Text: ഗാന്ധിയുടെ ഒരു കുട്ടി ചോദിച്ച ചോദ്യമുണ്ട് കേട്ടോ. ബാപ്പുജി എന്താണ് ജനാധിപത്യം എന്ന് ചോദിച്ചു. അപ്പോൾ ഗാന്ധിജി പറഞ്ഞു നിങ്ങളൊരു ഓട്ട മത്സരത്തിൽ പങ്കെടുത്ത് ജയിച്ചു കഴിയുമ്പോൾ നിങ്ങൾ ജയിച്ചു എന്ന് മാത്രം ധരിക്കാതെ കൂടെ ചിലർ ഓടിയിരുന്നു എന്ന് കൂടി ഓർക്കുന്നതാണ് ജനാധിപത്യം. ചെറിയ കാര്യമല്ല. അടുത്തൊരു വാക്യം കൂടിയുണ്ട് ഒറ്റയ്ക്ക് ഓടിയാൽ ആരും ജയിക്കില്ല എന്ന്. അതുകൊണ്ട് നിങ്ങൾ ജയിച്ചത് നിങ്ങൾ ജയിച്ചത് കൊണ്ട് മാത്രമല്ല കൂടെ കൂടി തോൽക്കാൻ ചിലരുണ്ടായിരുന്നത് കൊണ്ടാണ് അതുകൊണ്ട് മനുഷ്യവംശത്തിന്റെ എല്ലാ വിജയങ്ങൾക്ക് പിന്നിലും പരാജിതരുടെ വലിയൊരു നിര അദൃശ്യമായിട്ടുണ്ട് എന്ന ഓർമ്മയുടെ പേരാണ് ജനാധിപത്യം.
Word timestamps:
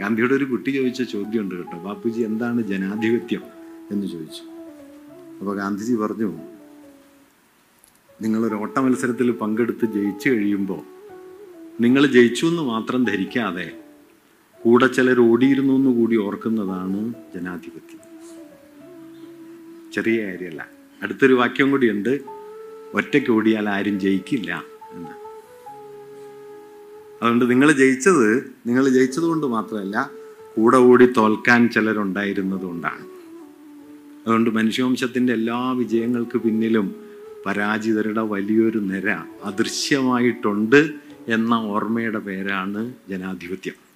ഗാന്ധിയുടെ 0.00 0.34
ഒരു 0.34 0.44
കുട്ടി 0.44 0.70
ചോദിച്ച 0.70 1.02
ചോദ്യമുണ്ട് 1.02 1.54
കേട്ടോ. 1.54 1.78
ബാപ്പുജി 1.78 2.22
എന്താണ് 2.22 2.62
ജനാധിപത്യം 2.62 3.42
എന്ന് 3.90 4.06
ചോദിച്ചു. 4.06 4.42
അപ്പോൾ 5.38 5.56
ഗാന്ധിജി 5.56 5.94
പറഞ്ഞു 5.94 6.38
നിങ്ങളൊരു 8.22 8.54
ഓട്ട 8.54 8.78
മത്സരത്തിൽ 8.78 9.30
പങ്കെടുത്ത് 9.30 9.86
ജയിച്ചു 9.86 10.28
കഴിയുമ്പോൾ 10.28 10.80
നിങ്ങൾ 11.80 12.06
ജയിച്ചു 12.06 12.46
എന്ന് 12.46 12.62
മാത്രം 12.62 13.04
ധരിക്കാതെ 13.04 13.78
കൂടെ 14.62 14.86
ചിലർ 14.86 15.20
ഓടിയിരുന്നു 15.20 15.74
എന്ന് 15.74 15.90
കൂടി 15.90 16.16
ഓർക്കുന്നതാണ് 16.16 17.14
ജനാധിപത്യം. 17.34 18.00
ചെറിയ 19.92 20.24
കാര്യമല്ല. 20.24 20.68
അടുത്തൊരു 21.02 21.34
വാക്യം 21.34 21.70
കൂടിയുണ്ട് 21.70 22.20
ഒറ്റയ്ക്ക് 22.94 23.30
ഓടിയാൽ 23.30 23.68
ആരും 23.68 24.00
ജയിക്കില്ല 24.00 24.62
എന്ന്. 24.92 25.23
അതുകൊണ്ട് 27.22 27.50
നിങ്ങൾ 27.50 27.72
ജയിച്ചത് 27.72 28.26
നിങ്ങൾ 28.66 28.88
ജയിച്ചത് 28.88 29.24
കൊണ്ട് 29.24 29.46
മാത്രമല്ല 29.46 30.10
കൂടെ 30.56 30.78
കൂടി 30.78 31.06
തോൽക്കാൻ 31.06 31.68
ചിലരുണ്ടായിരുന്നത് 31.68 32.64
കൊണ്ടാണ് 32.64 33.04
അതുകൊണ്ട് 34.26 34.50
മനുഷ്യവംശത്തിന്റെ 34.50 35.32
എല്ലാ 35.32 35.72
വിജയങ്ങൾക്ക് 35.72 36.38
പിന്നിലും 36.38 36.86
പരാജിതരുടെ 37.46 38.22
വലിയൊരു 38.22 38.78
നിര 38.78 39.08
അദൃശ്യമായിട്ടുണ്ട് 39.44 40.80
എന്ന 41.28 41.54
ഓർമ്മയുടെ 41.54 42.18
പേരാണ് 42.18 42.92
ജനാധിപത്യം. 43.10 43.93